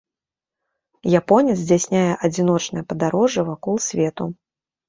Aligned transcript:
Японец 1.19 1.57
здзяйсняе 1.59 2.03
адзіночнае 2.29 2.83
падарожжа 2.95 3.41
вакол 3.51 3.75
свету. 3.91 4.23